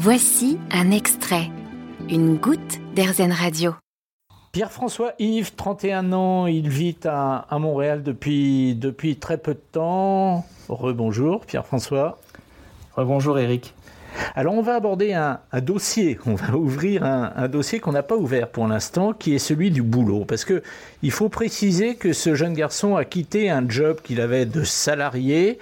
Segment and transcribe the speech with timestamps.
[0.00, 1.50] Voici un extrait,
[2.08, 3.74] une goutte d'Airzen Radio.
[4.52, 10.46] Pierre-François Yves, 31 ans, il vit à, Montréal depuis, depuis très peu de temps.
[10.68, 12.20] Rebonjour Pierre-François.
[12.94, 13.74] Rebonjour Eric.
[14.34, 18.48] Alors on va aborder un, dossier, on va ouvrir un, dossier qu'on n'a pas ouvert
[18.48, 20.24] pour l'instant, qui est celui du boulot.
[20.24, 20.62] Parce que
[21.02, 25.58] il faut préciser que ce jeune garçon a quitté un job qu'il avait de salarié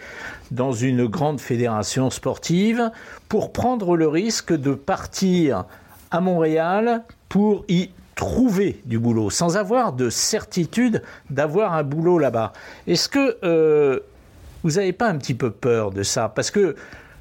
[0.50, 2.90] dans une grande fédération sportive
[3.28, 5.64] pour prendre le risque de partir
[6.10, 12.52] à Montréal pour y trouver du boulot, sans avoir de certitude d'avoir un boulot là-bas.
[12.86, 14.00] Est-ce que euh,
[14.64, 16.32] vous n'avez pas un petit peu peur de ça?
[16.34, 16.74] Parce que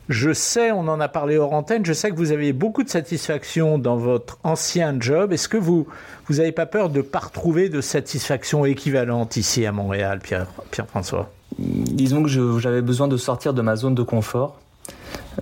[0.09, 2.89] je sais, on en a parlé hors antenne, je sais que vous avez beaucoup de
[2.89, 5.33] satisfaction dans votre ancien job.
[5.33, 5.87] Est-ce que vous
[6.27, 10.47] vous n'avez pas peur de ne pas retrouver de satisfaction équivalente ici à Montréal, Pierre,
[10.71, 11.31] Pierre-François?
[11.57, 12.29] Disons que
[12.59, 14.59] j'avais besoin de sortir de ma zone de confort,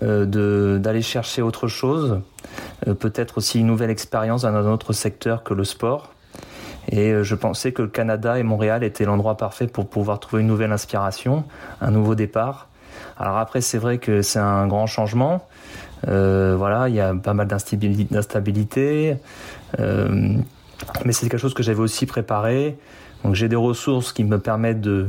[0.01, 2.21] euh, d'aller chercher autre chose,
[2.87, 6.13] euh, peut-être aussi une nouvelle expérience dans un autre secteur que le sport.
[6.89, 10.41] Et euh, je pensais que le Canada et Montréal étaient l'endroit parfait pour pouvoir trouver
[10.41, 11.45] une nouvelle inspiration,
[11.81, 12.67] un nouveau départ.
[13.17, 15.45] Alors après, c'est vrai que c'est un grand changement.
[16.07, 19.17] Euh, voilà, il y a pas mal d'instabilité.
[19.79, 20.37] Euh,
[21.05, 22.77] mais c'est quelque chose que j'avais aussi préparé.
[23.23, 25.07] Donc j'ai des ressources qui me permettent de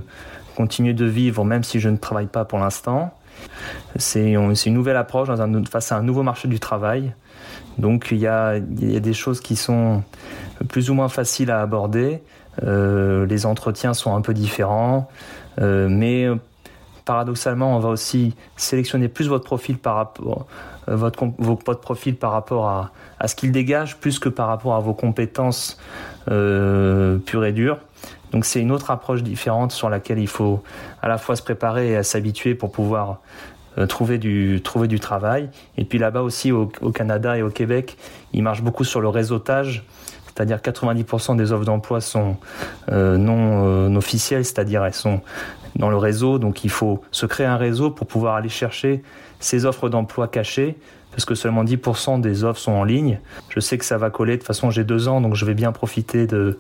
[0.57, 3.13] continuer de vivre même si je ne travaille pas pour l'instant.
[3.97, 5.29] C'est une nouvelle approche
[5.69, 7.13] face à un nouveau marché du travail.
[7.79, 10.05] Donc il y, a, des choses qui sont
[10.69, 12.23] plus ou moins faciles à aborder.
[12.63, 15.09] Euh, les entretiens sont un peu différents,
[15.59, 16.29] mais
[17.05, 20.47] paradoxalement, on va aussi sélectionner plus votre profil par rapport,
[20.89, 24.75] euh, votre, votre profil par rapport à, à ce qu'il dégage, plus que par rapport
[24.75, 25.79] à vos compétences
[26.31, 27.79] euh, pures et dures.
[28.33, 30.63] Donc c'est une autre approche différente sur laquelle il faut
[31.03, 33.21] à la fois se préparer et s'habituer pour pouvoir
[33.79, 35.51] euh, trouver du trouver du travail.
[35.77, 37.97] Et puis là-bas aussi au, au, Canada et au Québec,
[38.33, 39.85] il marche beaucoup sur le réseautage.
[40.35, 42.37] C'est-à-dire 90% des offres d'emploi sont
[42.91, 45.20] euh, non euh, officielles, c'est-à-dire elles sont
[45.77, 46.39] dans le réseau.
[46.39, 49.03] Donc il faut se créer un réseau pour pouvoir aller chercher
[49.39, 50.77] ces offres d'emploi cachées
[51.13, 53.20] parce que seulement 10% des offres sont en ligne.
[53.48, 54.33] Je sais que ça va coller.
[54.33, 56.58] De toute façon, j'ai deux ans, donc je vais bien profiter de,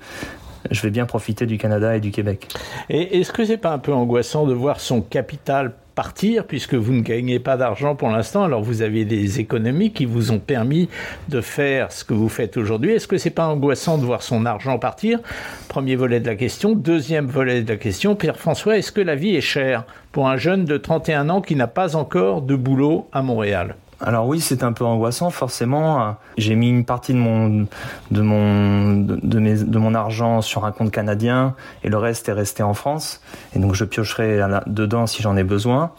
[0.70, 2.48] je vais bien profiter du Canada et du Québec.
[2.88, 6.92] Et est-ce que c'est pas un peu angoissant de voir son capital partir puisque vous
[6.92, 8.44] ne gagnez pas d'argent pour l'instant?
[8.44, 10.88] Alors vous avez des économies qui vous ont permis
[11.28, 12.92] de faire ce que vous faites aujourd'hui.
[12.92, 15.20] Est-ce que c'est pas angoissant de voir son argent partir?
[15.68, 16.74] Premier volet de la question.
[16.74, 18.16] Deuxième volet de la question.
[18.16, 21.56] Pierre François est-ce que la vie est chère pour un jeune de 31 ans qui
[21.56, 23.76] n'a pas encore de boulot à Montréal?
[24.00, 26.16] Alors oui, c'est un peu angoissant, forcément.
[26.36, 27.66] J'ai mis une partie de mon
[28.10, 32.32] de mon de, mes, de mon argent sur un compte canadien et le reste est
[32.32, 33.22] resté en France.
[33.54, 35.92] Et donc je piocherai dedans si j'en ai besoin.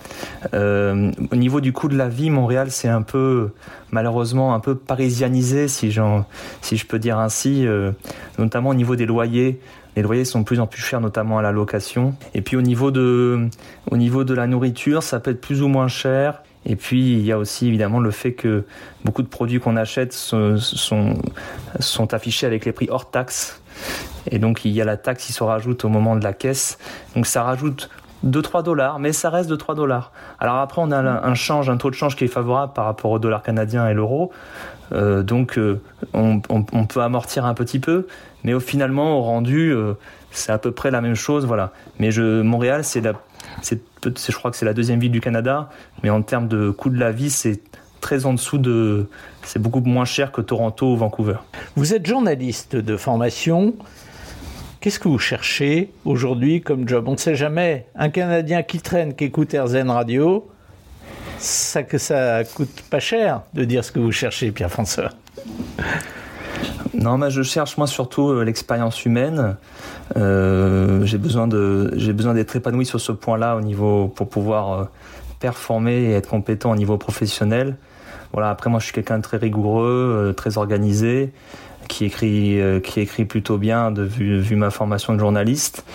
[0.53, 3.51] Euh, au niveau du coût de la vie, Montréal, c'est un peu
[3.91, 6.25] malheureusement un peu parisianisé, si j'en
[6.61, 7.91] si je peux dire ainsi, euh,
[8.38, 9.59] notamment au niveau des loyers.
[9.95, 12.16] Les loyers sont de plus en plus chers, notamment à la location.
[12.34, 13.47] Et puis au niveau de,
[13.89, 16.41] au niveau de la nourriture, ça peut être plus ou moins cher.
[16.65, 18.63] Et puis il y a aussi évidemment le fait que
[19.03, 20.57] beaucoup de produits qu'on achète sont,
[22.11, 23.61] affichés avec les prix hors taxe.
[24.31, 26.77] Et donc il y a la taxe qui se rajoute au moment de la caisse.
[27.15, 27.89] Donc ça rajoute
[28.25, 30.11] 2-3 dollars, mais ça reste de 3 dollars.
[30.39, 33.11] Alors après, on a un change, un taux de change qui est favorable par rapport
[33.11, 34.31] au dollar canadien et l'euro.
[34.91, 35.81] Euh, donc euh,
[36.13, 38.07] on, peut amortir un petit peu,
[38.43, 39.93] mais finalement, au rendu, euh,
[40.38, 41.46] c'est à peu près la même chose.
[41.46, 41.72] Voilà.
[42.00, 42.09] Mais
[42.44, 43.01] Montréal, c'est
[43.63, 45.69] je crois que c'est la deuxième ville du Canada,
[46.03, 47.62] mais en termes de coût de la vie, c'est
[48.01, 49.07] très en dessous de,
[49.44, 51.38] c'est beaucoup moins cher que Toronto ou Vancouver.
[51.75, 53.73] Vous êtes journaliste de formation.
[54.79, 57.07] Qu'est-ce que vous cherchez aujourd'hui comme job?
[57.07, 57.88] On ne sait jamais.
[57.96, 60.47] Un Canadien qui traîne, qui écoute RZN Radio,
[61.40, 65.09] ça que ça coûte pas cher de dire ce que vous cherchez, Pierre François.
[67.05, 69.57] Non, mais je cherche moi surtout euh, l'expérience humaine.
[70.17, 74.85] Euh, j'ai besoin d'être épanoui sur ce point-là au niveau pour pouvoir euh,
[75.39, 77.77] performer et être compétent au niveau professionnel.
[78.33, 78.49] Voilà.
[78.49, 81.31] Après, moi, je suis quelqu'un de très rigoureux, très organisé
[81.87, 85.85] qui écrit qui écrit plutôt bien de vu, ma formation de journaliste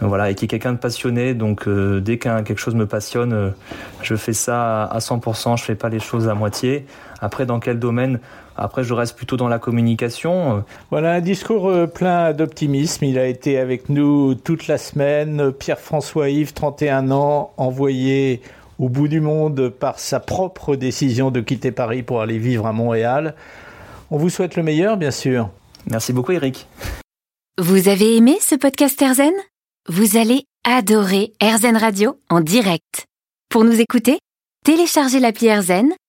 [0.00, 3.52] voilà et qui est quelqu'un de passionné donc dès qu'un quelque chose me passionne
[4.00, 6.86] je fais ça à 100% je fais pas les choses à moitié
[7.20, 8.20] après dans quel domaine?
[8.56, 13.58] Après je reste plutôt dans la communication voilà un discours plein d'optimisme il a été
[13.58, 18.42] avec nous toute la semaine Pierre-François Yves 31 ans envoyé
[18.78, 22.72] au bout du monde par sa propre décision de quitter Paris pour aller vivre à
[22.72, 23.34] Montréal
[24.10, 25.50] on vous souhaite le meilleur, bien sûr.
[25.90, 26.66] Merci beaucoup, Eric.
[27.58, 29.32] Vous avez aimé ce podcast Erzen
[29.88, 33.06] Vous allez adorer Erzen Radio en direct.
[33.48, 34.18] Pour nous écouter,
[34.64, 35.92] téléchargez l'appli Erzen